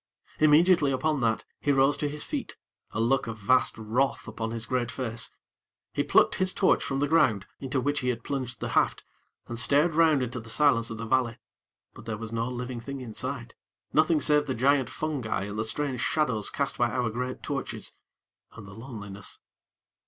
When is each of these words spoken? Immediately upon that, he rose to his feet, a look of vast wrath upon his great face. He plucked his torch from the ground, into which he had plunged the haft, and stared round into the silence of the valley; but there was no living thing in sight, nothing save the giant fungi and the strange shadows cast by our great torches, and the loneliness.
Immediately 0.39 0.91
upon 0.91 1.21
that, 1.21 1.45
he 1.59 1.71
rose 1.71 1.95
to 1.97 2.09
his 2.09 2.23
feet, 2.23 2.55
a 2.89 2.99
look 2.99 3.27
of 3.27 3.37
vast 3.37 3.77
wrath 3.77 4.27
upon 4.27 4.49
his 4.49 4.65
great 4.65 4.89
face. 4.91 5.29
He 5.93 6.01
plucked 6.03 6.33
his 6.41 6.53
torch 6.53 6.83
from 6.83 6.97
the 6.97 7.07
ground, 7.07 7.45
into 7.59 7.79
which 7.79 7.99
he 7.99 8.09
had 8.09 8.23
plunged 8.23 8.59
the 8.61 8.69
haft, 8.69 9.03
and 9.45 9.59
stared 9.59 9.93
round 9.93 10.23
into 10.23 10.39
the 10.39 10.49
silence 10.49 10.89
of 10.89 10.97
the 10.97 11.05
valley; 11.05 11.37
but 11.93 12.05
there 12.05 12.17
was 12.17 12.31
no 12.31 12.49
living 12.49 12.79
thing 12.79 12.99
in 12.99 13.13
sight, 13.13 13.53
nothing 13.93 14.19
save 14.19 14.47
the 14.47 14.55
giant 14.55 14.89
fungi 14.89 15.43
and 15.43 15.59
the 15.59 15.63
strange 15.63 15.99
shadows 15.99 16.49
cast 16.49 16.79
by 16.79 16.89
our 16.89 17.11
great 17.11 17.43
torches, 17.43 17.93
and 18.53 18.65
the 18.67 18.73
loneliness. 18.73 19.37